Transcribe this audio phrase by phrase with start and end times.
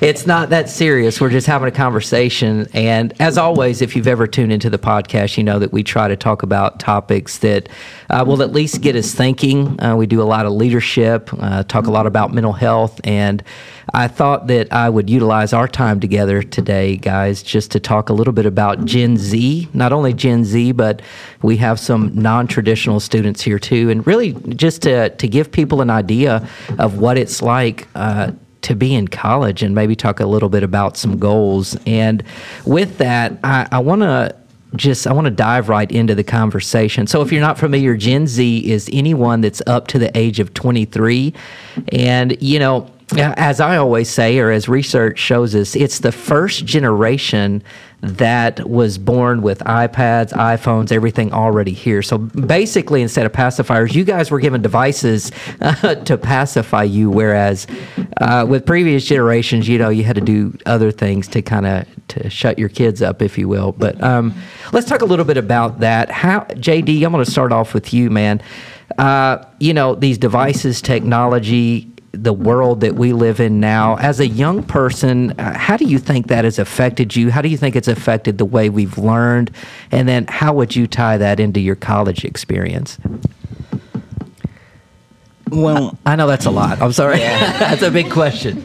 [0.00, 1.20] it's not that serious.
[1.20, 2.68] We're just having a conversation.
[2.72, 6.08] And as always, if you've ever tuned into the podcast, you know that we try
[6.08, 7.68] to talk about topics that
[8.10, 9.82] uh, will at least get us thinking.
[9.82, 13.42] Uh, we do a lot of leadership, uh, talk a lot about mental health, and
[13.94, 18.12] I thought that I would utilize our time together today, guys, just to talk a
[18.12, 19.68] little bit about Gen Z.
[19.72, 21.02] Not only Gen Z, but
[21.42, 25.80] we have some non traditional students here too, and really just to, to give people
[25.80, 27.86] an idea of what it's like.
[27.94, 31.76] Uh, to be in college and maybe talk a little bit about some goals.
[31.86, 32.24] And
[32.64, 34.34] with that, I, I want to
[34.74, 37.06] just I want to dive right into the conversation.
[37.06, 40.52] So if you're not familiar, Gen Z is anyone that's up to the age of
[40.54, 41.32] 23
[41.92, 46.64] and you know as I always say, or as research shows us, it's the first
[46.64, 47.62] generation
[48.00, 52.02] that was born with iPads, iPhones, everything already here.
[52.02, 57.66] So basically, instead of pacifiers, you guys were given devices uh, to pacify you, whereas
[58.20, 61.86] uh, with previous generations, you know, you had to do other things to kind of
[62.08, 63.72] to shut your kids up, if you will.
[63.72, 64.34] But um,
[64.72, 66.10] let's talk a little bit about that.
[66.10, 68.42] How, JD, I'm going to start off with you, man.
[68.98, 73.96] Uh, you know, these devices, technology the world that we live in now.
[73.96, 77.30] As a young person, uh, how do you think that has affected you?
[77.30, 79.50] How do you think it's affected the way we've learned?
[79.90, 82.98] And then how would you tie that into your college experience?
[85.50, 86.80] Well, I, I know that's a lot.
[86.82, 87.20] I'm sorry.
[87.20, 87.58] Yeah.
[87.58, 88.64] that's a big question.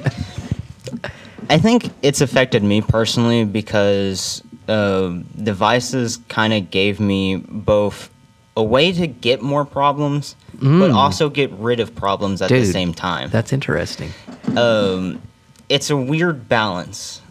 [1.49, 8.09] I think it's affected me personally because uh, devices kind of gave me both
[8.57, 10.79] a way to get more problems, mm.
[10.79, 13.29] but also get rid of problems at Dude, the same time.
[13.29, 14.11] That's interesting.
[14.57, 15.21] Um,
[15.69, 17.21] it's a weird balance,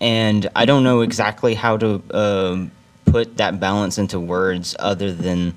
[0.00, 2.70] and I don't know exactly how to um,
[3.06, 5.54] put that balance into words other than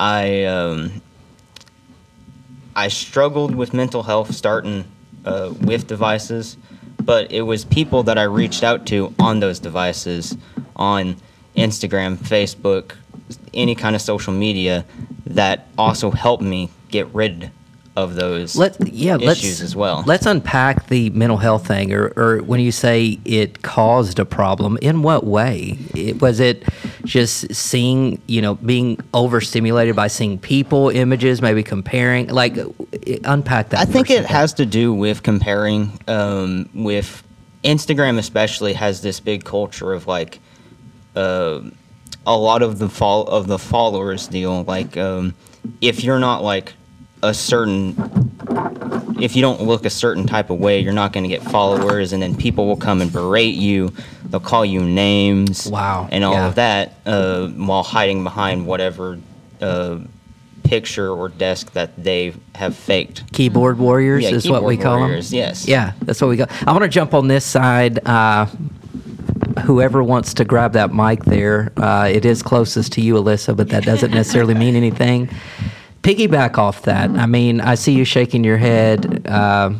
[0.00, 1.02] I um,
[2.74, 4.84] I struggled with mental health starting
[5.24, 6.56] uh, with devices,
[7.02, 10.36] but it was people that I reached out to on those devices
[10.76, 11.16] on
[11.56, 12.92] Instagram, Facebook,
[13.54, 14.84] any kind of social media
[15.26, 17.50] that also helped me get rid
[17.96, 20.04] of those Let, yeah, issues as well.
[20.06, 24.78] Let's unpack the mental health thing, or, or when you say it caused a problem,
[24.82, 25.78] in what way?
[25.94, 26.64] It, was it
[27.06, 32.28] just seeing, you know, being overstimulated by seeing people, images, maybe comparing?
[32.28, 32.58] Like,
[33.24, 33.80] unpack that.
[33.80, 35.98] I think it has to do with comparing.
[36.06, 37.22] Um, with
[37.64, 40.38] Instagram, especially, has this big culture of like.
[41.14, 41.62] Uh,
[42.26, 44.64] a lot of the fall of the followers deal.
[44.64, 45.34] Like, um,
[45.80, 46.74] if you're not like
[47.22, 47.94] a certain,
[49.20, 52.12] if you don't look a certain type of way, you're not going to get followers,
[52.12, 53.92] and then people will come and berate you.
[54.26, 55.66] They'll call you names.
[55.66, 56.08] Wow.
[56.10, 56.48] And all yeah.
[56.48, 59.18] of that uh, while hiding behind whatever.
[59.60, 60.00] Uh,
[60.66, 63.32] picture or desk that they have faked.
[63.32, 65.38] Keyboard warriors yeah, is keyboard what we call warriors, them.
[65.38, 65.66] Yes.
[65.66, 66.50] Yeah, that's what we got.
[66.66, 68.04] I want to jump on this side.
[68.06, 68.46] Uh,
[69.66, 73.68] whoever wants to grab that mic there, uh, it is closest to you, Alyssa, but
[73.70, 75.28] that doesn't necessarily mean anything.
[76.02, 77.10] Piggyback off that.
[77.10, 79.26] I mean, I see you shaking your head.
[79.26, 79.72] Uh,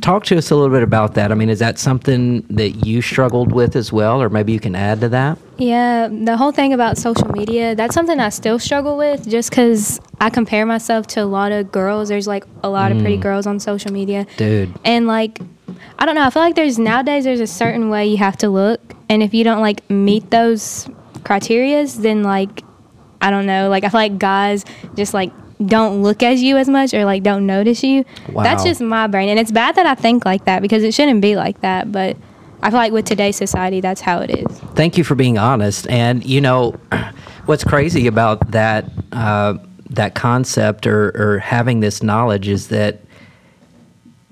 [0.00, 1.30] talk to us a little bit about that.
[1.30, 4.74] I mean, is that something that you struggled with as well, or maybe you can
[4.74, 5.38] add to that?
[5.58, 10.00] Yeah, the whole thing about social media, that's something I still struggle with just because
[10.20, 12.08] I compare myself to a lot of girls.
[12.08, 12.96] There's like a lot mm.
[12.96, 13.22] of pretty mm.
[13.22, 14.26] girls on social media.
[14.36, 14.74] Dude.
[14.84, 15.38] And like,
[15.98, 16.24] I don't know.
[16.24, 19.34] I feel like there's nowadays there's a certain way you have to look, and if
[19.34, 22.62] you don't like meet those criterias, then like
[23.20, 23.68] I don't know.
[23.68, 24.64] Like I feel like guys
[24.94, 25.32] just like
[25.64, 28.04] don't look at you as much or like don't notice you.
[28.30, 28.42] Wow.
[28.42, 31.20] That's just my brain, and it's bad that I think like that because it shouldn't
[31.20, 31.92] be like that.
[31.92, 32.16] But
[32.62, 34.58] I feel like with today's society, that's how it is.
[34.74, 35.86] Thank you for being honest.
[35.88, 36.72] And you know,
[37.46, 39.58] what's crazy about that uh,
[39.90, 43.00] that concept or, or having this knowledge is that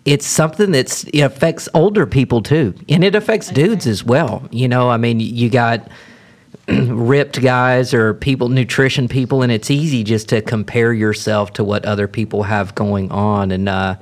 [0.08, 4.48] it's something that's it affects older people too, and it affects dudes as well.
[4.50, 5.86] You know, I mean, you got
[6.68, 11.84] ripped guys or people, nutrition people, and it's easy just to compare yourself to what
[11.84, 13.96] other people have going on, and uh,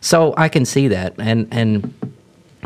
[0.00, 1.94] so I can see that, and and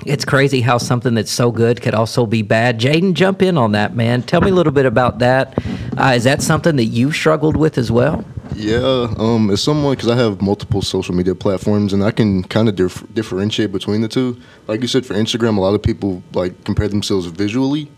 [0.06, 2.80] it's crazy how something that's so good could also be bad.
[2.80, 4.22] Jaden, jump in on that, man.
[4.22, 5.54] Tell me a little bit about that.
[5.98, 8.24] Uh, is that something that you've struggled with as well?
[8.56, 12.68] Yeah, um, as someone because I have multiple social media platforms and I can kind
[12.68, 14.40] of dif- differentiate between the two.
[14.66, 17.90] Like you said, for Instagram, a lot of people like compare themselves visually,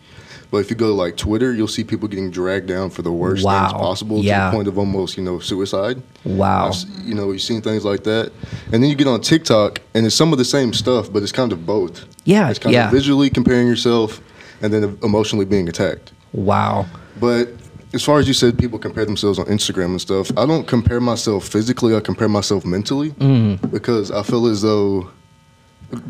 [0.51, 3.13] but if you go to like Twitter, you'll see people getting dragged down for the
[3.13, 3.69] worst Wow.
[3.69, 4.47] things possible Yeah.
[4.47, 6.03] to the point of almost you know suicide.
[6.25, 6.71] Wow.
[6.73, 8.33] I've you know, you've seen things like that,
[8.73, 11.33] and then you get on TikTok and it's some of the same stuff, but it's
[11.33, 12.05] kind of both.
[12.25, 12.87] Yeah, it's kind yeah.
[12.87, 14.21] of visually comparing yourself
[14.61, 16.13] and then emotionally being attacked.
[16.33, 16.87] Wow.
[17.21, 17.49] But
[17.93, 20.31] as far as you said, people compare themselves on Instagram and stuff.
[20.37, 21.97] I don't compare myself physically.
[21.97, 23.67] I compare myself mentally mm-hmm.
[23.69, 25.11] because I feel as though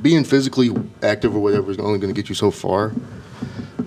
[0.02, 0.70] being physically
[1.02, 2.92] active or whatever is only going to get you so far.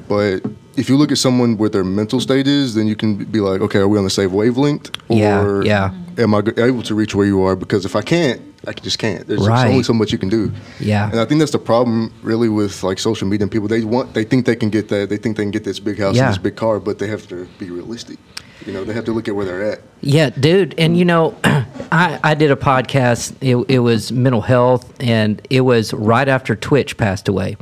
[0.07, 0.41] But
[0.77, 3.61] if you look at someone where their mental state is, then you can be like,
[3.61, 4.91] okay, are we on the same wavelength?
[5.09, 5.93] Yeah, Or yeah.
[6.17, 7.55] am I able to reach where you are?
[7.55, 9.27] Because if I can't, I just can't.
[9.27, 9.67] There's Right.
[9.69, 10.51] only so much you can do.
[10.79, 11.09] Yeah.
[11.09, 13.67] And I think that's the problem really with like social media and people.
[13.67, 15.09] They want, they think they can get that.
[15.09, 16.25] They think they can get this big house Yeah.
[16.25, 18.19] and this big car, but they have to be realistic.
[18.65, 19.79] You know, they have to look at where they're at.
[20.01, 20.75] Yeah, dude.
[20.77, 21.35] And you know,
[21.91, 23.33] I, I did a podcast.
[23.41, 27.57] It, it was mental health, and it was right after Twitch passed away.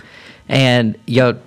[0.49, 1.37] And yo,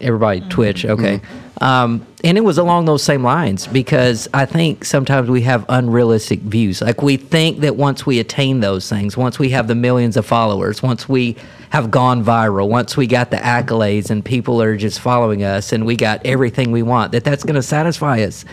[0.00, 1.20] everybody, Twitch, okay.
[1.60, 6.40] Um, and it was along those same lines because I think sometimes we have unrealistic
[6.40, 6.82] views.
[6.82, 10.26] Like we think that once we attain those things, once we have the millions of
[10.26, 11.36] followers, once we
[11.70, 15.86] have gone viral, once we got the accolades and people are just following us and
[15.86, 18.44] we got everything we want, that that's going to satisfy us.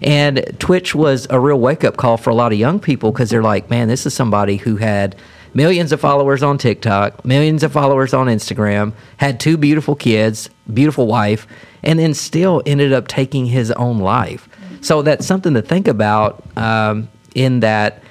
[0.00, 3.30] And Twitch was a real wake up call for a lot of young people because
[3.30, 5.16] they're like, man, this is somebody who had
[5.58, 11.08] millions of followers on TikTok, millions of followers on Instagram, had two beautiful kids, beautiful
[11.08, 11.48] wife,
[11.82, 14.48] and then still ended up taking his own life.
[14.82, 18.04] So that's something to think about um, in that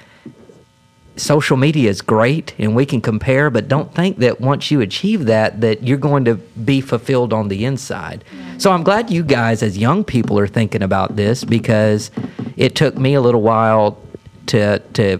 [1.16, 5.24] social media is great and we can compare but don't think that once you achieve
[5.24, 8.22] that that you're going to be fulfilled on the inside
[8.56, 12.12] so i'm glad you guys as young people are thinking about this because
[12.56, 13.98] it took me a little while
[14.46, 15.18] to to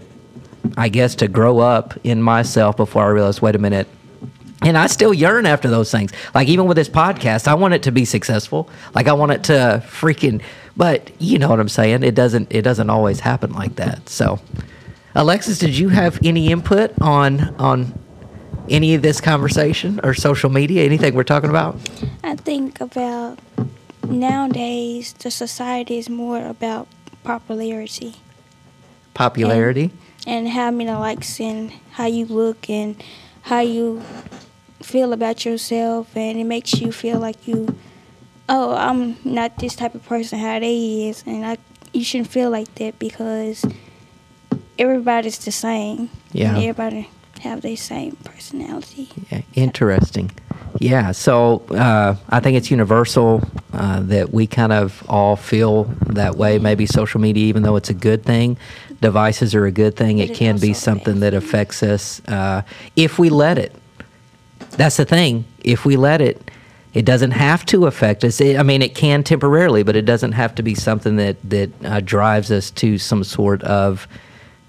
[0.77, 3.87] i guess to grow up in myself before i realized wait a minute
[4.61, 6.11] and I still yearn after those things.
[6.35, 8.69] Like even with this podcast, I want it to be successful.
[8.93, 10.41] Like I want it to freaking
[10.79, 12.03] but you know what I'm saying?
[12.03, 14.07] It doesn't it doesn't always happen like that.
[14.07, 14.39] So
[15.13, 17.93] Alexis, did you have any input on on
[18.69, 21.77] any of this conversation or social media, anything we're talking about?
[22.23, 23.39] I think about
[24.07, 26.87] nowadays the society is more about
[27.25, 28.15] popularity
[29.13, 29.83] Popularity?
[29.83, 29.91] and
[30.47, 33.01] how many likes and how you look and
[33.41, 34.01] how you
[34.81, 37.67] feel about yourself and it makes you feel like you
[38.47, 41.57] oh i'm not this type of person how they is and I,
[41.93, 43.65] you shouldn't feel like that because
[44.77, 46.49] everybody's the same Yeah.
[46.55, 47.09] and everybody
[47.41, 50.31] have the same personality Yeah, interesting.
[50.79, 53.41] Yeah, so uh, I think it's universal
[53.73, 56.59] uh, that we kind of all feel that way.
[56.59, 58.55] Maybe social media, even though it's a good thing,
[59.01, 60.17] devices are a good thing.
[60.17, 62.61] But It can be something that affects us uh,
[62.95, 63.73] if we let it.
[64.71, 65.45] That's the thing.
[65.63, 66.51] If we let it,
[66.93, 68.41] it doesn't have to affect us.
[68.41, 71.69] It, I mean, it can temporarily, but it doesn't have to be something that that
[71.85, 74.07] uh, drives us to some sort of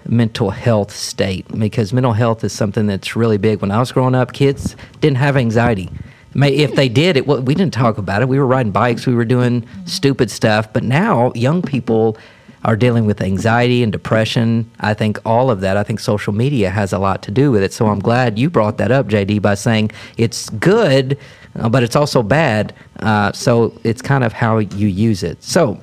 [0.07, 3.61] mental health state because mental health is something that's really big.
[3.61, 5.89] When I was growing up, kids didn't have anxiety.
[6.33, 8.27] May- If they did, it wa- we didn't talk about it.
[8.27, 10.71] We were riding bikes, we were doing stupid stuff.
[10.73, 12.17] But now, young people
[12.63, 14.69] are dealing with anxiety and depression.
[14.79, 15.77] I think all of that.
[15.77, 17.73] I think social media has a lot to do with it.
[17.73, 21.17] So I'm glad you brought that up, JD, by saying it's good,
[21.59, 22.73] uh, but it's also bad.
[22.99, 25.43] Uh, so it's kind of how you use it.
[25.43, 25.79] So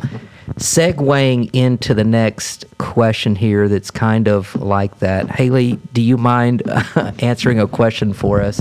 [0.54, 5.30] segueing into the next question here that's kind of like that.
[5.30, 6.62] Haley, do you mind
[7.20, 8.60] answering a question for us?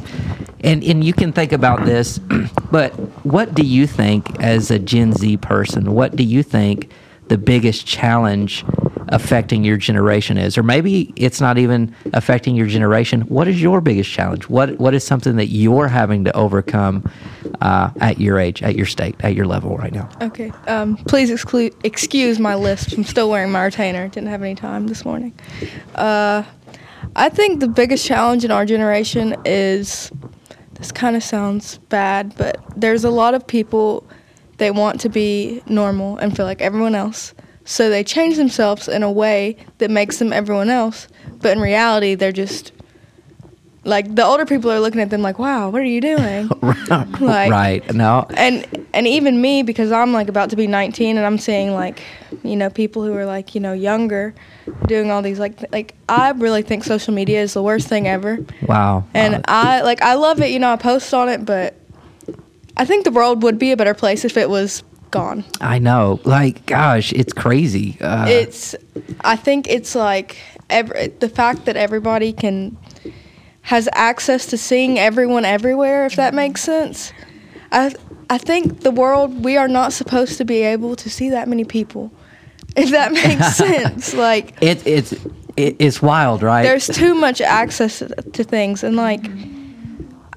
[0.61, 2.17] And and you can think about this,
[2.71, 2.91] but
[3.23, 5.93] what do you think as a Gen Z person?
[5.93, 6.89] What do you think
[7.29, 8.63] the biggest challenge
[9.09, 10.57] affecting your generation is?
[10.57, 13.21] Or maybe it's not even affecting your generation.
[13.21, 14.49] What is your biggest challenge?
[14.49, 17.09] What what is something that you're having to overcome
[17.61, 20.09] uh, at your age, at your state, at your level right now?
[20.21, 20.51] Okay.
[20.67, 22.93] Um, please exclu- excuse my list.
[22.93, 24.07] I'm still wearing my retainer.
[24.07, 25.33] Didn't have any time this morning.
[25.95, 26.43] Uh,
[27.15, 30.11] I think the biggest challenge in our generation is
[30.73, 34.07] this kind of sounds bad, but there's a lot of people
[34.57, 37.33] they want to be normal and feel like everyone else.
[37.65, 41.07] So they change themselves in a way that makes them everyone else,
[41.41, 42.71] but in reality, they're just
[43.83, 46.49] like the older people are looking at them like, "Wow, what are you doing?"
[47.19, 47.93] Like- right.
[47.93, 48.25] No.
[48.35, 52.01] and and even me because I'm like about to be 19 and I'm seeing like
[52.43, 54.33] you know people who are like you know younger
[54.87, 58.07] doing all these like th- like I really think social media is the worst thing
[58.07, 59.05] ever Wow.
[59.13, 61.75] and Uh, I like I love it you know I post on it but
[62.77, 65.43] I think the world would be a better place if it was gone.
[65.61, 66.19] I know.
[66.23, 67.97] Like, gosh, it's crazy.
[67.99, 68.75] Uh, it's
[69.21, 70.37] i think it's like
[70.69, 72.77] every, the fact that everybody can
[73.61, 77.13] has access to seeing everyone everywhere if that makes sense
[77.71, 77.93] i
[78.29, 81.63] i think the world we are not supposed to be able to see that many
[81.63, 82.11] people
[82.75, 85.13] if that makes sense like it, it's
[85.55, 86.61] it, it's wild, right?
[86.61, 89.25] there's too much access to, to things and like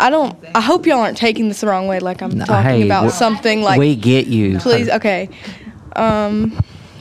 [0.01, 2.71] i don't i hope y'all aren't taking this the wrong way like i'm No, talking
[2.81, 4.59] hey, about something like we get you.
[4.59, 5.29] please okay
[5.97, 6.53] um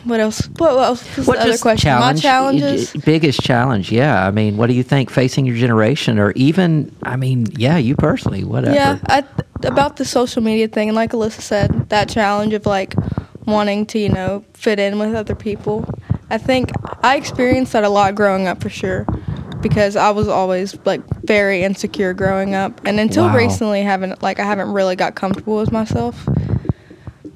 [0.05, 2.17] what else what, what else was What the other question challenge?
[2.17, 4.25] my challenges Biggest challenge, yeah.
[4.25, 7.95] I mean, what do you think facing your generation, or even, I mean, yeah, you
[7.97, 8.73] personally, whatever.
[8.73, 9.25] Yeah, I,
[9.63, 12.95] about the social media thing, and like Alyssa said, that challenge of like
[13.45, 15.85] wanting to, you know, fit in with other people.
[16.29, 16.71] I think
[17.03, 19.05] I experienced that a lot growing up for sure,
[19.61, 23.35] because I was always like very insecure growing up, and until Wow.
[23.35, 26.27] recently, haven't like I haven't really got comfortable with myself.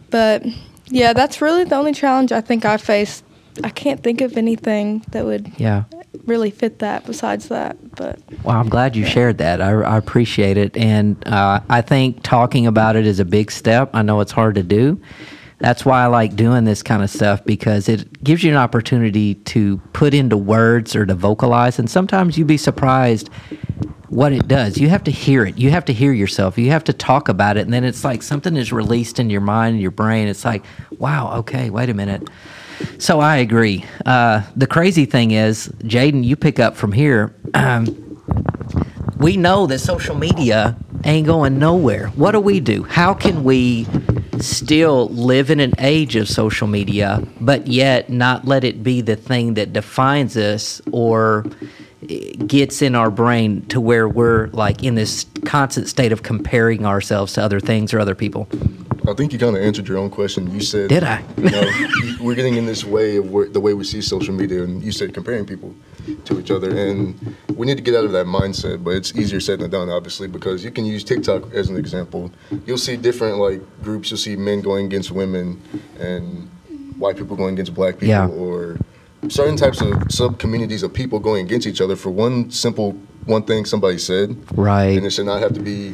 [0.10, 0.46] But
[0.88, 3.24] yeah, that's really the only challenge I think I faced.
[3.64, 5.84] I can't think of anything that would yeah.
[6.26, 8.20] really fit that besides that, but.
[8.44, 9.62] Well, I'm glad you shared that.
[9.62, 10.76] I, I appreciate it.
[10.76, 13.92] And uh, I think talking about it is a big step.
[13.94, 15.00] I know it's hard to do.
[15.64, 19.36] That's why I like doing this kind of stuff because it gives you an opportunity
[19.36, 21.80] to put into words or to vocalize.
[21.80, 23.30] And sometimes you'd be surprised
[24.10, 24.78] what it does.
[24.78, 25.58] You have to hear it.
[25.58, 26.58] You have to hear yourself.
[26.58, 27.62] You have to talk about it.
[27.62, 30.28] And then it's like something is released in your mind and your brain.
[30.28, 30.66] It's like,
[30.98, 32.28] wow, okay, wait a minute.
[32.98, 33.86] So I agree.
[34.06, 37.34] Uh, the crazy thing is, Jaden, you pick up from here.
[37.54, 38.22] Um,
[39.18, 42.10] we know that social media ain't going nowhere.
[42.10, 42.84] What do we do?
[42.84, 43.88] How can we
[44.40, 49.16] still live in an age of social media, but yet not let it be the
[49.16, 51.46] thing that defines us or
[52.48, 57.34] gets in our brain to where we're like in this constant state of comparing ourselves
[57.34, 58.48] to other things or other people?
[59.08, 60.50] I think you kind of answered your own question.
[60.52, 61.24] You said, Did I?
[61.38, 64.64] You know, we're getting in this way of where, the way we see social media,
[64.64, 65.76] and you said comparing people
[66.26, 68.84] to each other, and we need to get out of that mindset.
[68.84, 72.32] But it's easier said than done, obviously, because you can use TikTok as an example.
[72.66, 74.10] You'll see different like groups.
[74.10, 75.62] You'll see men going against women,
[76.00, 76.50] and
[76.98, 78.28] white people going against black people, Yeah.
[78.28, 78.78] or
[79.28, 82.92] certain types of sub communities of people going against each other for one simple
[83.26, 84.36] one thing somebody said.
[84.58, 84.98] Right.
[84.98, 85.94] And it should not have to be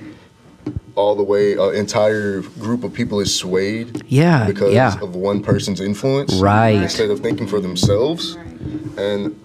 [0.99, 4.99] all the way an entire group of people is swayed Yeah, because yeah.
[5.01, 6.75] of one person's influence Right.
[6.81, 8.35] instead of thinking for themselves
[8.97, 9.39] and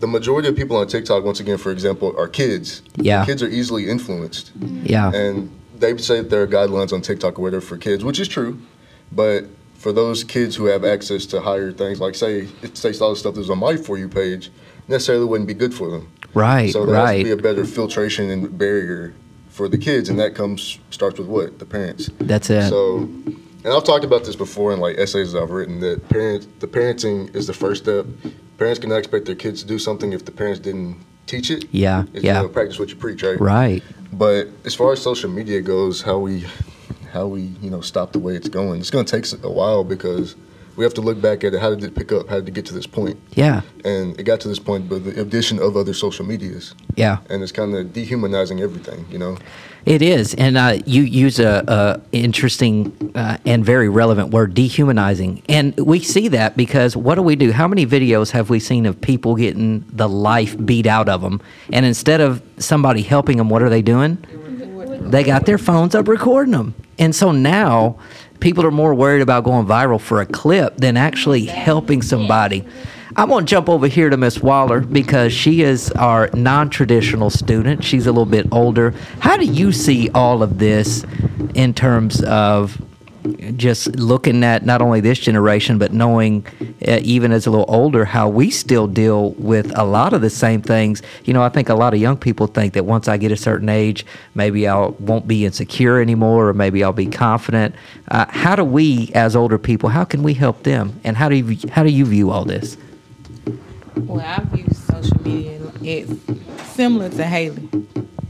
[0.00, 3.24] the majority of people on TikTok once again for example are kids Yeah.
[3.26, 4.52] kids are easily influenced
[4.84, 5.12] Yeah.
[5.12, 8.26] and they say that there are guidelines on TikTok or whatever for kids which is
[8.28, 8.58] true
[9.12, 13.10] but for those kids who have access to higher things like say it says all
[13.10, 14.50] the stuff that's on my for you page
[14.88, 18.30] necessarily wouldn't be good for them Right, so there has to be a better filtration
[18.30, 19.12] and barrier
[19.56, 22.10] for the kids, and that comes starts with what the parents.
[22.18, 22.68] That's it.
[22.68, 26.66] So, and I've talked about this before in like essays I've written that parents, the
[26.68, 28.04] parenting is the first step.
[28.58, 31.64] Parents cannot expect their kids to do something if the parents didn't teach it.
[31.72, 32.36] Yeah, It's, yeah.
[32.36, 33.40] You know, practice what you preach, right?
[33.40, 33.82] right.
[34.12, 36.44] But as far as social media goes, how we,
[37.12, 39.84] how we, you know, stop the way it's going, it's going to take a while
[39.84, 40.36] because
[40.76, 41.60] we have to look back at it.
[41.60, 42.28] How did it pick up?
[42.28, 43.18] How did it get to this point?
[43.34, 43.62] Yeah.
[43.84, 47.18] And it got to this point but the addition of other social medias Yeah.
[47.30, 49.38] and it's kind of dehumanizing everything, you know.
[49.86, 55.42] It is, and uh, you use a, a interesting uh, and very relevant word, dehumanizing,
[55.48, 57.52] and we see that because what do we do?
[57.52, 61.40] How many videos have we seen of people getting the life beat out of them,
[61.72, 64.18] and instead of somebody helping them, what are they doing?
[65.02, 67.96] They got their phones up recording them, and so now
[68.40, 72.64] people are more worried about going viral for a clip than actually helping somebody.
[73.18, 77.30] I'm going to jump over here to Miss Waller because she is our non traditional
[77.30, 77.82] student.
[77.82, 78.92] She's a little bit older.
[79.20, 81.04] How do you see all of this
[81.54, 82.80] in terms of
[83.56, 86.46] just looking at not only this generation, but knowing
[86.86, 90.30] uh, even as a little older how we still deal with a lot of the
[90.30, 91.02] same things?
[91.24, 93.36] You know, I think a lot of young people think that once I get a
[93.36, 94.04] certain age,
[94.34, 97.74] maybe I won't be insecure anymore, or maybe I'll be confident.
[98.08, 101.00] Uh, how do we, as older people, how can we help them?
[101.04, 102.76] And how do you, how do you view all this?
[103.96, 105.56] Well, I view social media
[105.86, 106.12] it's
[106.72, 107.68] similar to Haley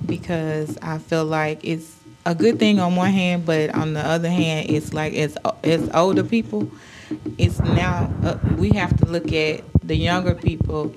[0.05, 4.29] because I feel like it's a good thing on one hand, but on the other
[4.29, 6.71] hand, it's like as as older people,
[7.39, 10.95] it's now uh, we have to look at the younger people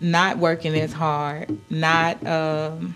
[0.00, 2.94] not working as hard, not um,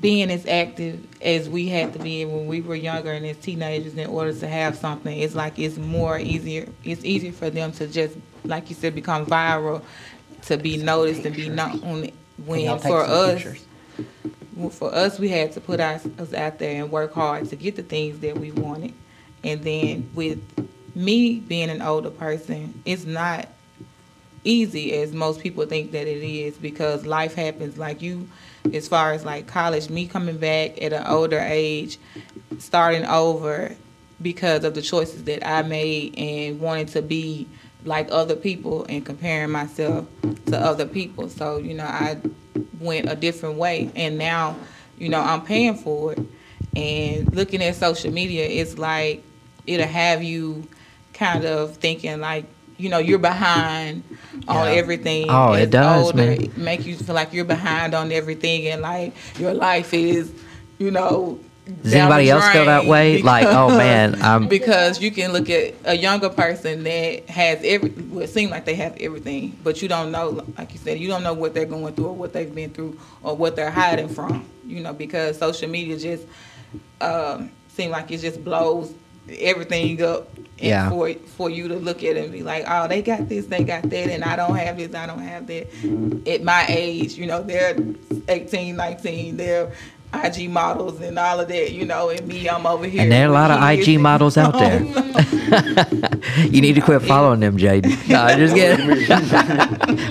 [0.00, 3.94] being as active as we had to be when we were younger and as teenagers
[3.94, 5.16] in order to have something.
[5.16, 6.66] It's like it's more easier.
[6.82, 9.82] It's easier for them to just, like you said, become viral,
[10.46, 12.10] to be noticed and be known.
[12.44, 13.54] When for us, well,
[14.70, 17.82] for us, we had to put ourselves out there and work hard to get the
[17.82, 18.94] things that we wanted.
[19.44, 20.40] And then with
[20.94, 23.48] me being an older person, it's not
[24.44, 28.28] easy as most people think that it is because life happens like you
[28.72, 31.98] as far as like college me coming back at an older age
[32.58, 33.74] starting over
[34.20, 37.48] because of the choices that I made and wanting to be
[37.84, 40.06] like other people and comparing myself
[40.46, 42.18] to other people so you know I
[42.80, 44.56] went a different way and now
[44.98, 46.20] you know I'm paying for it
[46.76, 49.22] and looking at social media it's like
[49.66, 50.66] it'll have you
[51.12, 52.44] kind of thinking like
[52.78, 54.02] you know you're behind
[54.48, 54.72] on Yeah.
[54.72, 55.30] everything.
[55.30, 56.42] Oh, it does, older, man.
[56.42, 60.32] it Make you feel like you're behind on everything, and like your life is,
[60.78, 61.38] you know.
[61.82, 63.22] Does anybody else feel that way?
[63.22, 67.90] Like, oh, man, I'm- because you can look at a younger person that has every.
[67.90, 70.44] Well, it seems like they have everything, but you don't know.
[70.58, 72.98] Like you said, you don't know what they're going through or what they've been through
[73.22, 74.44] or what they're hiding from.
[74.66, 76.24] You know, because social media just
[77.00, 78.92] um, seem like it just blows
[79.38, 80.34] everything up.
[80.36, 80.88] and Yeah.
[80.90, 83.62] For for you to look at it and be like, oh, they got this, they
[83.62, 86.22] got that, and I don't have this, I don't have that.
[86.26, 87.76] At my age, you know, they're
[88.28, 89.72] 18, 19, they're
[90.14, 93.02] IG models and all of that, you know, and me, I'm over here.
[93.02, 94.82] And there are a lot of IG and- models out there.
[96.38, 98.08] you need to quit following them, Jaden.
[98.08, 98.86] No, I'm just kidding.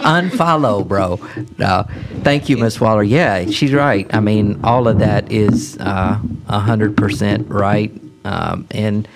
[0.01, 1.19] Unfollow, bro.
[1.57, 1.85] No,
[2.23, 3.03] thank you, Miss Waller.
[3.03, 4.07] Yeah, she's right.
[4.13, 7.91] I mean, all of that is uh, a hundred percent right.
[8.23, 9.07] Um, and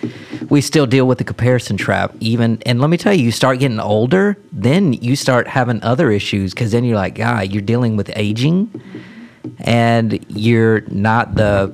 [0.49, 2.15] we still deal with the comparison trap.
[2.19, 6.09] Even and let me tell you, you start getting older, then you start having other
[6.09, 8.81] issues because then you're like, God, you're dealing with aging
[9.59, 11.71] and you're not the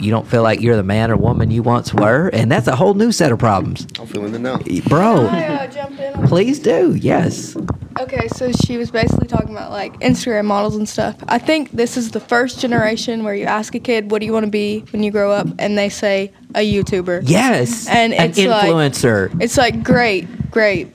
[0.00, 2.74] you don't feel like you're the man or woman you once were and that's a
[2.74, 4.58] whole new set of problems I'm feeling it now.
[4.88, 6.26] bro Can I uh, jump in?
[6.26, 7.56] please do yes
[8.00, 11.14] Okay, so she was basically talking about like Instagram models and stuff.
[11.28, 14.32] I think this is the first generation where you ask a kid, "What do you
[14.32, 17.24] want to be when you grow up?" and they say a YouTuber.
[17.26, 20.88] yes And an it's like- influencer It's like great, great,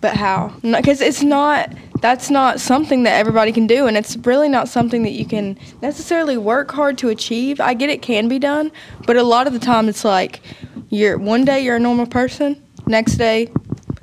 [0.00, 0.54] but how?
[0.62, 1.70] Because it's not.
[2.00, 5.58] That's not something that everybody can do, and it's really not something that you can
[5.82, 7.60] necessarily work hard to achieve.
[7.60, 8.72] I get it can be done,
[9.06, 10.40] but a lot of the time it's like
[10.88, 13.48] you're one day you're a normal person, next day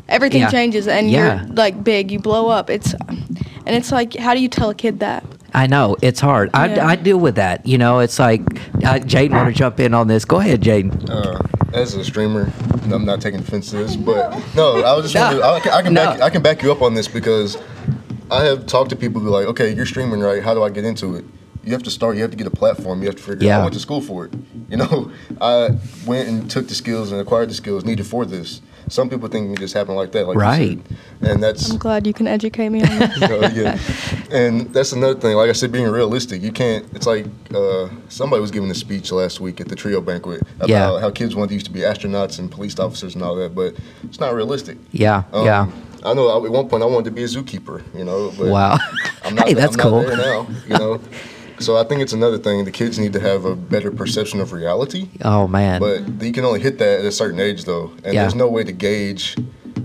[0.10, 0.50] everything Yeah.
[0.50, 1.44] changes, and Yeah.
[1.46, 2.70] you're like big, you blow up.
[2.70, 5.24] It's and it's like how do you tell a kid that?
[5.54, 6.88] I know it's hard I, Yeah.
[6.88, 10.08] I deal with that you know it's like uh, jaden want to jump in on
[10.08, 11.42] this go ahead jaden Uh,
[11.74, 12.52] as a streamer,
[12.92, 15.22] I'm not taking offense to this, but no, I was just No.
[15.22, 16.06] wondering, I can, I can No.
[16.06, 17.58] back I can back you up on this because
[18.32, 20.42] I have talked to people who are like, okay, you're streaming, right?
[20.42, 21.26] How do I get into it?
[21.66, 22.16] You have to start.
[22.16, 23.02] You have to get a platform.
[23.02, 23.46] You have to figure.
[23.46, 23.58] Yeah.
[23.58, 24.34] out I went to school for it.
[24.70, 25.72] You know, I
[26.06, 28.62] went and took the skills and acquired the skills needed for this.
[28.90, 30.80] Some people think it just happened like that, like Right.
[31.22, 33.16] and that's I'm glad you can educate me on this.
[33.22, 33.80] you know, yeah.
[34.32, 35.36] And that's another thing.
[35.36, 36.42] Like I said, being realistic.
[36.42, 36.86] You can't.
[36.94, 40.70] It's like uh, somebody was giving a speech last week at the trio banquet about
[40.70, 41.00] Yeah.
[41.00, 43.76] how kids want to used to be astronauts and police officers and all that, but
[44.04, 44.78] it's not realistic.
[44.92, 45.68] yeah Um, yeah
[46.04, 46.46] I know.
[46.46, 47.84] At one point, I wanted to be a zookeeper.
[47.98, 48.32] You know.
[48.38, 48.78] But wow
[49.26, 50.48] I'm not, hey that's I'm cool Not there now.
[50.68, 51.02] You know.
[51.60, 52.66] so I think it's another thing.
[52.66, 55.10] The kids need to have a better perception of reality.
[55.24, 58.22] oh man But you can only hit that at a certain age, though, and Yeah.
[58.24, 59.36] there's no way to gauge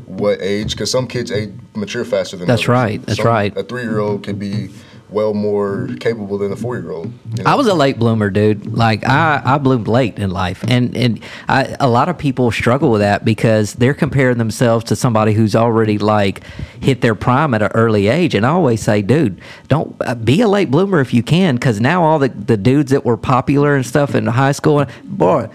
[0.07, 2.61] what age because some kids age mature faster than others.
[2.61, 2.83] That's others.
[2.83, 3.57] right, that's Some- right.
[3.57, 4.71] A three-year-old could be
[5.13, 7.13] well more capable than a four-year-old.
[7.37, 7.51] you know?
[7.51, 8.67] I was a late bloomer, dude.
[8.67, 12.91] Like I, I bloomed late in life, and and I, a lot of people struggle
[12.91, 16.45] with that because they're comparing themselves to somebody who's already like
[16.81, 18.35] hit their prime at an early age.
[18.35, 21.81] And I always say, dude, don't uh, be a late bloomer if you can, because
[21.81, 25.49] now all the the dudes that were popular and stuff in high school, boy.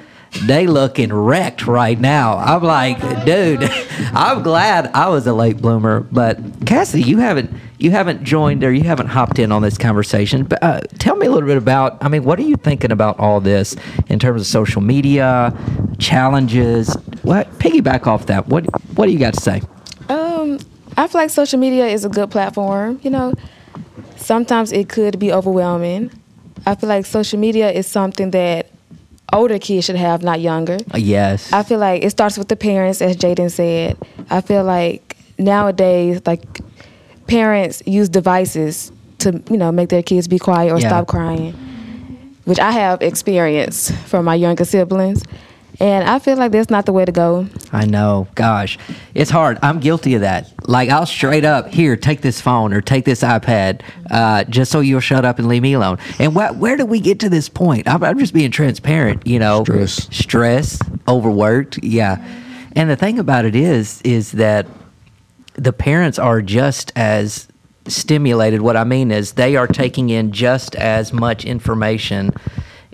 [0.44, 2.38] They looking wrecked right now.
[2.38, 3.64] I'm like, dude,
[4.14, 6.02] I'm glad I was a late bloomer.
[6.02, 10.44] But Cassie, you haven't you haven't joined or you haven't hopped in on this conversation.
[10.44, 12.04] But uh, tell me a little bit about.
[12.04, 13.76] I mean, what are you thinking about all this
[14.08, 15.56] in terms of social media
[16.00, 16.94] challenges?
[17.24, 18.48] What piggyback off that?
[18.48, 19.62] What What do you got to say?
[20.10, 20.60] Um,
[20.96, 23.00] I feel like social media is a good platform.
[23.04, 23.34] You know,
[24.16, 26.12] sometimes it could be overwhelming.
[26.66, 28.72] I feel like social media is something that
[29.34, 30.78] older kids should have, not younger.
[30.94, 31.52] Uh, yes.
[31.54, 33.98] I feel like it starts with the parents, as Jaden said.
[34.30, 36.44] I feel like nowadays, like
[37.28, 40.90] parents use devices to, you know, make their kids be quiet or Yeah.
[40.90, 41.54] stop crying,
[42.46, 45.24] which I have experienced from my younger siblings.
[45.80, 47.48] And I feel like that's not the way to go.
[47.72, 48.28] I know.
[48.34, 48.80] Gosh,
[49.14, 49.60] it's hard.
[49.62, 50.52] I'm guilty of that.
[50.68, 54.80] Like I'll straight up here take this phone or take this iPad, uh, just so
[54.80, 56.00] you'll shut up and leave me alone.
[56.18, 57.88] And wh- where do we get to this point?
[57.88, 59.28] I'm, I'm just being transparent.
[59.28, 60.10] You know, Stress.
[60.16, 61.84] stress, overworked.
[61.84, 62.26] Yeah.
[62.76, 64.66] And the thing about it is, is that
[65.54, 67.48] the parents are just as
[67.88, 68.62] stimulated.
[68.62, 72.32] What I mean is they are taking in just as much information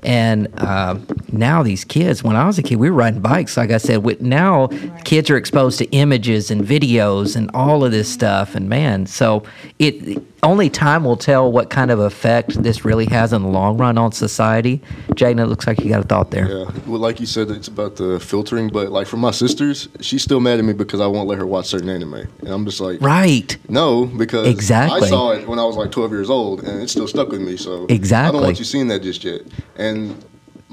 [0.04, 0.98] and uh,
[1.34, 3.58] now these kids, when I was a kid, we were riding bikes.
[3.58, 4.68] Like I said, with, now
[5.04, 8.56] kids are exposed to images and videos and all of this stuff.
[8.56, 9.44] And man, so
[9.80, 13.78] it only time will tell what kind of effect this really has in the long
[13.78, 14.82] run on society.
[15.12, 16.48] Jaden, it looks like you got a thought there.
[16.50, 18.68] Yeah, well, like you said, it's about the filtering.
[18.70, 21.48] But like for my sisters, she's still mad at me because I won't let her
[21.48, 23.56] watch certain anime, and I'm just like, Right.
[23.70, 25.02] no, because Exactly.
[25.02, 27.42] I saw it when I was like 12 years old, and it still stuck with
[27.42, 27.56] me.
[27.58, 29.42] So exactly, I don't want you seeing that just yet.
[29.78, 30.24] And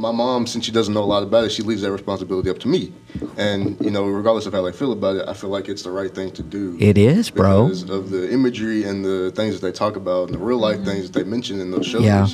[0.00, 2.58] my mom, since she doesn't know a lot about it, she leaves that responsibility up
[2.60, 2.92] to me.
[3.36, 5.90] And you know, regardless of how I feel about it, I feel like it's the
[5.90, 6.76] right thing to do.
[6.80, 7.64] It is, bro.
[7.64, 10.76] Because of the imagery and the things that they talk about and the real life
[10.76, 10.86] mm-hmm.
[10.86, 12.26] things that they mention in those shows Yeah.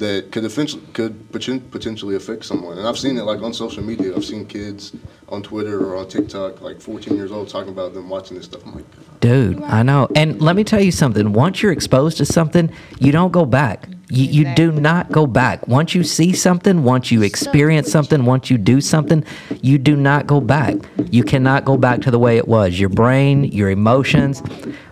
[0.00, 2.78] That could eventually could potentially affect someone.
[2.78, 4.14] And I've seen it like on social media.
[4.16, 4.96] I've seen kids
[5.28, 8.66] on Twitter or on TikTok, like 14 years old, talking about them watching this stuff.
[8.66, 10.08] I'm like, Dude, I know.
[10.16, 11.34] And let me tell you something.
[11.34, 13.88] Once you're exposed to something, you don't go back.
[14.08, 15.68] You, you do not go back.
[15.68, 19.24] Once you see something, once you experience something, once you do something,
[19.60, 20.76] you do not go back.
[21.10, 22.80] You cannot go back to the way it was.
[22.80, 24.42] Your brain, your emotions.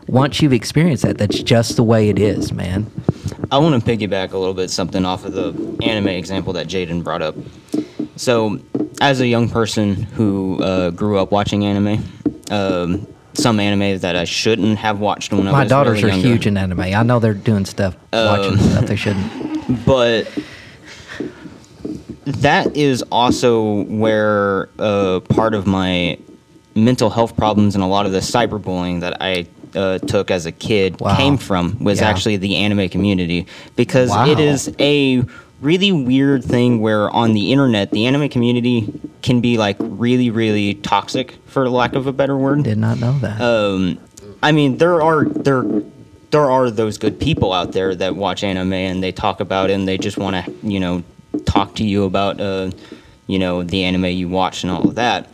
[0.06, 2.90] Once you've experienced that, that's just the way it is, man.
[3.50, 7.02] I want to piggyback a little bit something off of the anime example that Jaden
[7.02, 7.34] brought up.
[8.16, 8.58] So,
[9.00, 12.04] as a young person who uh, grew up watching anime,
[12.50, 16.10] um, some anime that I shouldn't have watched when I was My was daughters really
[16.10, 16.28] are younger.
[16.28, 16.80] huge in anime.
[16.80, 19.84] I know they're doing stuff, watching stuff they shouldn't.
[19.86, 20.28] but
[22.26, 26.18] that is also where uh, part of my
[26.74, 30.52] mental health problems and a lot of the cyberbullying that I uh, took as a
[30.52, 31.16] kid Wow.
[31.16, 32.08] came from was Yeah.
[32.08, 34.26] actually the anime community because Wow.
[34.28, 35.22] it is a
[35.60, 38.88] really weird thing where on the internet the anime community
[39.22, 43.18] can be like really really toxic for lack of a better word Did not know
[43.20, 43.40] that.
[43.40, 43.98] um,
[44.42, 45.64] I mean, there are there
[46.30, 49.72] there are those good people out there that watch anime and they talk about it
[49.72, 51.02] and they just want to you know
[51.46, 52.70] talk to you about uh,
[53.26, 55.28] you know the anime you watch and all of that,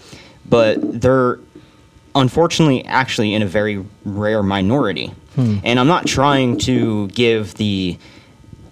[0.49, 1.39] but they're
[2.15, 5.13] unfortunately actually in a very rare minority.
[5.37, 7.99] And I'm not trying to give the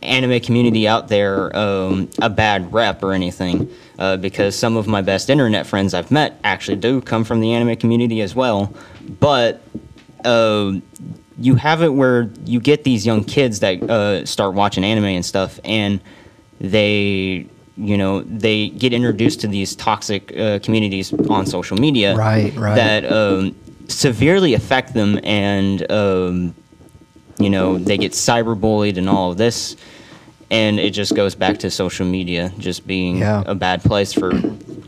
[0.00, 5.02] anime community out there um, a bad rep or anything, uh, because some of my
[5.02, 8.72] best internet friends I've met actually do come from the anime community as well.
[9.18, 9.60] But
[10.24, 10.74] uh,
[11.38, 15.24] you have it where you get these young kids that uh, start watching anime and
[15.24, 16.00] stuff, and
[16.60, 22.54] they, you know, they get introduced to these toxic uh, communities on social media, Right,
[22.54, 22.74] right.
[22.74, 23.54] That um,
[23.88, 26.54] severely affect them, and um,
[27.38, 29.76] you know, they get cyberbullied and all of this.
[30.50, 33.42] And it just goes back to social media just being Yeah.
[33.46, 34.32] a bad place for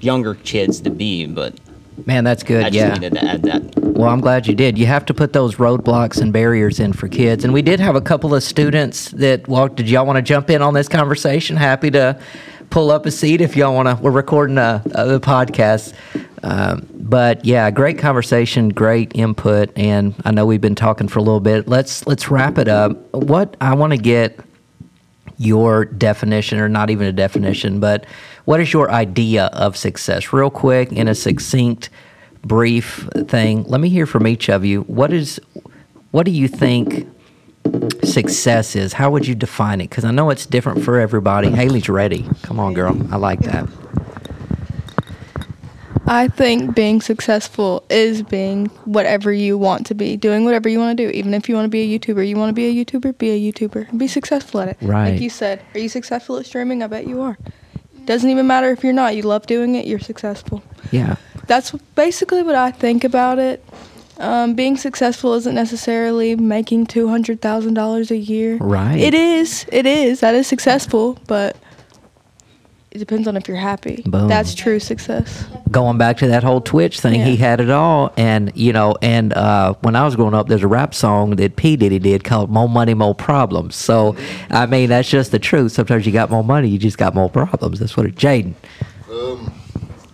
[0.01, 1.25] younger kids to be.
[1.27, 1.55] But
[2.05, 2.65] Man, that's good.
[2.67, 2.93] I just yeah.
[2.93, 3.63] needed to add that.
[3.79, 4.77] Well, I'm glad you did.
[4.77, 7.45] You have to put those roadblocks and barriers in for kids.
[7.45, 9.77] And we did have a couple of students that walked.
[9.77, 11.57] Did y'all want to jump in on this conversation?
[11.57, 12.19] Happy to
[12.75, 13.95] pull up a seat if y'all want to.
[14.03, 15.95] We're recording a, a the podcast.
[16.43, 21.23] Um, but yeah, great conversation, great input, and I know we've been talking for a
[21.23, 21.69] little bit.
[21.69, 23.15] Let's let's wrap it up.
[23.15, 24.41] What I want to get
[25.39, 28.07] your definition, or not even a definition, but
[28.45, 30.33] what is your idea of success?
[30.33, 31.91] Real quick, in a succinct,
[32.43, 33.63] brief thing.
[33.69, 34.81] Let me hear from each of you.
[34.83, 35.41] What is,
[36.11, 37.09] what do you think
[38.05, 38.93] success is?
[38.93, 39.91] How would you define it?
[39.91, 41.51] Because I know it's different for everybody.
[41.51, 42.27] Haley's ready.
[42.43, 42.97] Come on, girl.
[43.13, 43.69] I like that.
[46.07, 50.99] I think being successful is being whatever you want to be, doing whatever you want
[50.99, 51.11] to do.
[51.11, 53.31] Even if you want to be a YouTuber, you want to be a YouTuber, be
[53.31, 53.97] a YouTuber.
[53.97, 54.77] Be successful at it.
[54.83, 55.13] Right.
[55.13, 56.83] Like you said, are you successful at streaming?
[56.83, 57.39] I bet you are.
[58.05, 59.17] Doesn't even matter if you're not.
[59.17, 60.63] You love doing it, you're successful.
[60.93, 61.17] Yeah.
[61.47, 63.65] That's basically what I think about it.
[64.19, 68.57] Um, being successful isn't necessarily making two hundred thousand dollars a year.
[68.59, 68.99] Right.
[68.99, 69.67] It is.
[69.73, 70.21] It is.
[70.21, 71.57] That is successful, but
[72.93, 74.03] it depends on if you're happy.
[74.07, 74.29] Boom.
[74.29, 75.47] That's true success.
[75.75, 78.13] going back to that whole Twitch thing, he had it all.
[78.17, 81.57] And, you know, and uh, when I was growing up, there's a rap song that
[81.57, 81.77] P.
[81.77, 83.75] Diddy did called More Money, More Problems.
[83.75, 84.17] So,
[84.51, 85.73] I mean, that's just the truth.
[85.73, 87.81] Sometimes you got more money, you just got more problems.
[87.81, 88.55] That's what it, Jaden.
[89.11, 89.53] Um,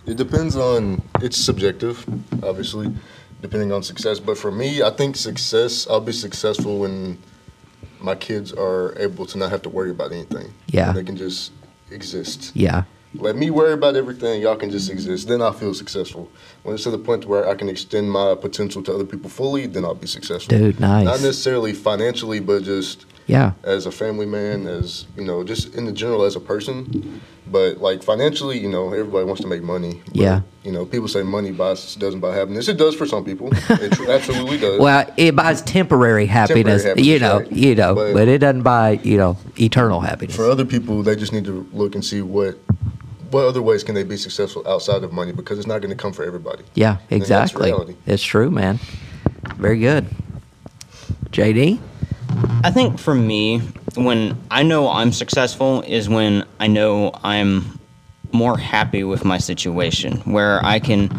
[0.07, 2.03] it depends on it's subjective,
[2.43, 2.91] obviously,
[3.41, 4.19] depending on success.
[4.19, 5.87] But for me, I think success.
[5.89, 7.17] I'll be successful when
[7.99, 10.53] my kids are able to not have to worry about anything.
[10.67, 10.91] Yeah.
[10.91, 11.51] They can just
[11.89, 12.51] exist.
[12.55, 12.83] Yeah.
[13.15, 14.41] Let me worry about everything.
[14.41, 15.27] Y'all can just exist.
[15.27, 16.29] Then I'll feel successful.
[16.63, 19.65] When it's to the point where I can extend my potential to other people fully,
[19.67, 20.57] then I'll be successful.
[20.57, 21.05] Dude, nice.
[21.05, 23.51] Not necessarily financially, but just Yeah.
[23.63, 27.21] as a family man, as you know, just in the general as a person.
[27.51, 30.01] But like financially, you know, everybody wants to make money.
[30.07, 30.41] But, Yeah.
[30.63, 32.69] You know, people say money buys doesn't buy happiness.
[32.69, 33.49] It does for some people.
[33.51, 34.79] It tr- absolutely does.
[34.79, 37.51] Well, it buys temporary happiness, Temporary happiness, you know, right.
[37.51, 40.33] you know, but, But- it doesn't buy, you know, eternal happiness.
[40.35, 42.57] for other people, they just need to look and see what
[43.31, 45.31] what other ways can they be successful outside of money?
[45.31, 46.63] Because it's not going to come for everybody.
[46.73, 47.71] Yeah, exactly.
[47.71, 47.95] reality.
[48.05, 48.79] It's true, man.
[49.57, 50.07] Very good.
[51.31, 51.79] JD?
[52.63, 53.59] I think for me,
[53.95, 57.79] when I know I'm successful is when I know I'm
[58.31, 61.09] more happy with my situation, where I can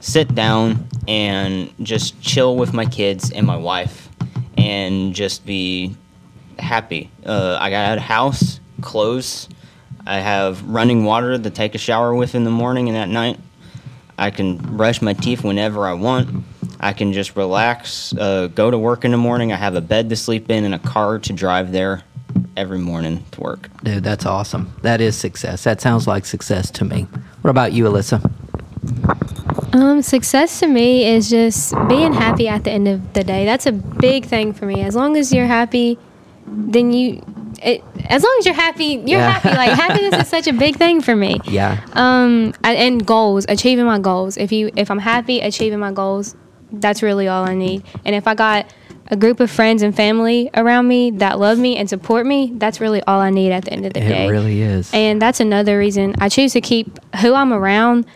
[0.00, 4.08] sit down and just chill with my kids and my wife
[4.56, 5.96] and just be
[6.58, 7.10] happy.
[7.24, 9.48] Uh, I got a house, clothes,
[10.06, 13.38] I have running water to take a shower with in the morning and at night.
[14.18, 16.44] I can brush my teeth whenever I want.
[16.80, 19.52] I can just relax, uh, go to work in the morning.
[19.52, 22.02] I have a bed to sleep in and a car to drive there
[22.56, 23.68] every morning to work.
[23.84, 24.74] Dude, that's awesome.
[24.82, 25.64] That is success.
[25.64, 27.06] That sounds like success to me.
[27.42, 28.30] What about you, Alyssa?
[29.74, 33.44] Um, success to me is just being happy at the end of the day.
[33.44, 34.82] That's a big thing for me.
[34.82, 35.98] As long as you're happy,
[36.46, 37.22] then you.
[37.64, 39.30] It, as long as you're happy, you're Yeah.
[39.30, 39.48] happy.
[39.56, 41.40] Like happiness is such a big thing for me.
[41.44, 41.80] Yeah.
[41.92, 44.36] Um, and goals, achieving my goals.
[44.36, 46.34] If you, if I'm happy, achieving my goals,
[46.72, 47.84] that's really all I need.
[48.04, 48.72] And if I got
[49.08, 52.80] a group of friends and family around me that love me and support me, that's
[52.80, 54.26] really all I need at the end of the day.
[54.26, 54.90] It really is.
[54.94, 58.06] And that's another reason I choose to keep who I'm around,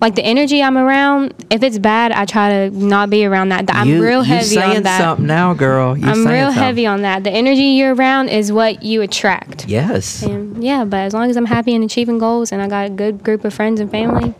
[0.00, 1.32] like the energy I'm around.
[1.50, 3.64] If it's bad, I try to not be around that.
[3.74, 5.00] I'm you, real heavy saying on that.
[5.00, 5.96] something now, girl.
[5.96, 6.62] You I'm real something.
[6.62, 7.24] heavy on that.
[7.24, 9.66] The energy you're around is what you attract.
[9.66, 10.22] Yes.
[10.22, 12.90] And yeah, but as long as I'm happy and achieving goals and I got a
[12.90, 14.34] good group of friends and family,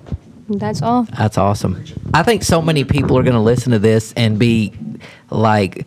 [0.48, 1.04] that's all.
[1.16, 1.82] That's awesome.
[2.12, 4.72] I think so many people are going to listen to this and be
[5.30, 5.86] like,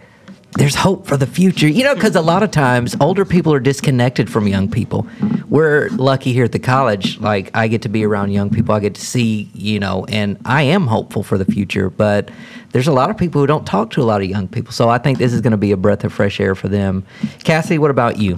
[0.54, 1.68] there's hope for the future.
[1.68, 5.08] You know, because a lot of times older people are disconnected from young people.
[5.48, 7.20] We're lucky here at the college.
[7.20, 8.74] Like, I get to be around young people.
[8.74, 11.90] I get to see, you know, and I am hopeful for the future.
[11.90, 12.30] But
[12.72, 14.72] there's a lot of people who don't talk to a lot of young people.
[14.72, 17.06] So I think this is going to be a breath of fresh air for them.
[17.44, 18.38] Cassie, what about you?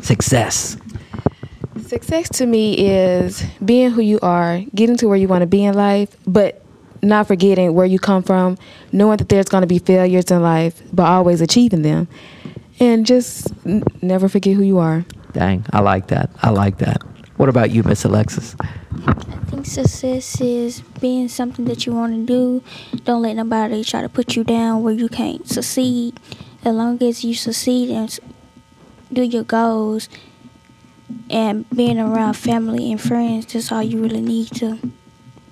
[0.00, 0.76] Success.
[1.86, 5.64] Success to me is being who you are, getting to where you want to be
[5.64, 6.63] in life, but
[7.04, 8.58] not forgetting where you come from,
[8.92, 12.08] knowing that there's going to be failures in life, but always achieving them.
[12.80, 15.04] And just n- never forget who you are.
[15.32, 16.30] Dang, I like that.
[16.42, 17.02] I like that.
[17.36, 18.56] What about you, Miss Alexis?
[19.06, 19.12] I
[19.50, 22.62] think success is being something that you want to do.
[23.04, 26.18] Don't let nobody try to put you down where you can't succeed.
[26.64, 28.18] As long as you succeed and
[29.12, 30.08] do your goals
[31.28, 34.78] and being around family and friends, that's all you really need to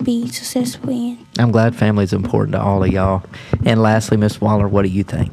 [0.03, 1.25] be successful in.
[1.39, 3.23] I'm glad family is important to all of y'all.
[3.65, 5.31] And lastly, Miss Waller, what do you think?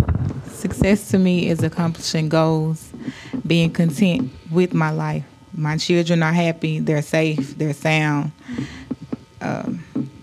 [0.48, 2.90] Success to me is accomplishing goals,
[3.46, 5.24] being content with my life.
[5.54, 8.32] My children are happy, they're safe, they're sound.
[9.40, 9.82] Um,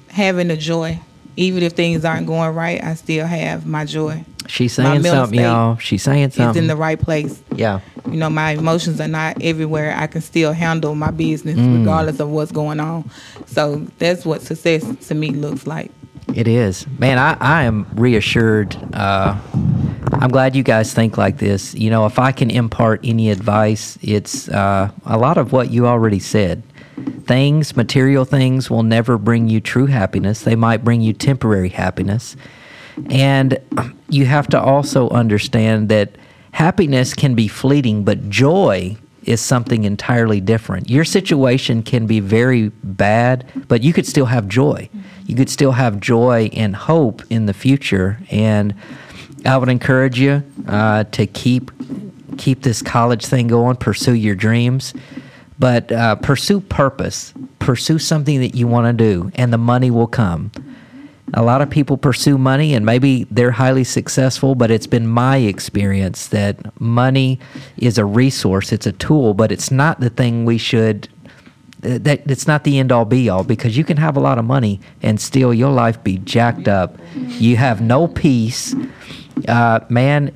[0.10, 1.00] having the joy,
[1.36, 4.24] even if things aren't going right, I still have my joy.
[4.48, 5.78] She's saying mental something, y'all.
[5.78, 6.64] She's saying It's something.
[6.64, 7.42] in the right place.
[7.56, 7.82] yeah.
[8.06, 9.94] You know, my emotions are not everywhere.
[9.98, 13.10] I can still handle my business regardless of what's going on.
[13.58, 15.90] So that's what success to me looks like.
[16.36, 16.86] It is.
[17.00, 18.78] Man, I, I am reassured.
[18.94, 19.36] Uh,
[20.14, 21.74] I'm glad you guys think like this.
[21.74, 25.88] You know, if I can impart any advice, it's uh, a lot of what you
[25.88, 26.62] already said.
[27.26, 30.42] Things, material things, will never bring you true happiness.
[30.42, 32.36] They might bring you temporary happiness.
[33.10, 33.58] And
[34.08, 36.12] you have to also understand that
[36.52, 40.90] happiness can be fleeting, but joy is something entirely different.
[40.90, 44.90] Your situation can be very bad, but you could still have joy.
[45.26, 48.20] You could still have joy and hope in the future.
[48.32, 48.74] And
[49.46, 51.72] I would encourage you uh, to keep
[52.38, 54.94] keep this college thing going, pursue your dreams,
[55.58, 60.08] but uh, pursue purpose, pursue something that you want to do, and the money will
[60.08, 60.52] come.
[61.34, 65.38] A lot of people pursue money and maybe they're highly successful, but it's been my
[65.38, 67.40] experience that money
[67.78, 71.10] is a resource, it's a tool, but it's not the thing we should
[71.80, 74.46] that it's not the end all be all because you can have a lot of
[74.46, 76.98] money and still your life be jacked up.
[77.16, 78.76] You have no peace.
[79.48, 80.34] Uh, man,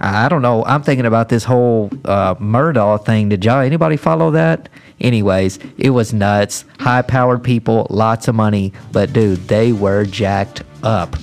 [0.00, 0.64] I don't know.
[0.64, 3.28] I'm thinking about this whole uh, Murdaugh thing.
[3.30, 4.68] Did y'all anybody follow that?
[5.00, 6.64] Anyways, it was nuts.
[6.80, 11.16] High powered people, lots of money, but dude, they were jacked up.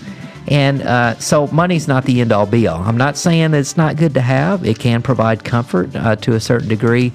[0.48, 2.82] And uh, so, money's not the end all be all.
[2.82, 4.64] I'm not saying that it's not good to have.
[4.64, 7.12] It can provide comfort uh, to a certain degree.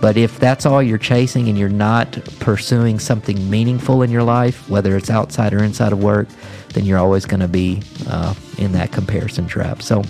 [0.00, 4.68] But if that's all you're chasing and you're not pursuing something meaningful in your life,
[4.70, 6.28] whether it's outside or inside of work,
[6.72, 9.82] then you're always going to be uh, in that comparison trap.
[9.82, 10.04] So,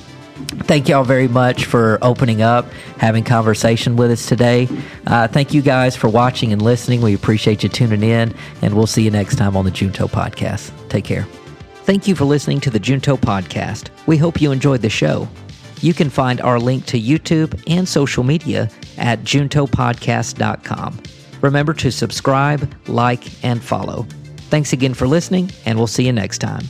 [0.49, 4.69] thank y'all very much for opening up, having conversation with us today.
[5.07, 7.01] Uh, thank you guys for watching and listening.
[7.01, 10.73] We appreciate you tuning in, and we'll see you next time on the Junto Podcast.
[10.89, 11.27] Take care.
[11.85, 13.89] Thank you for listening to the Junto Podcast.
[14.07, 15.29] We hope you enjoyed the show.
[15.81, 21.03] You can find our link to YouTube and social media at juntopodcast.com.
[21.41, 24.07] Remember to subscribe, like, and follow.
[24.51, 26.65] Thanks again for listening, and we'll see you next time.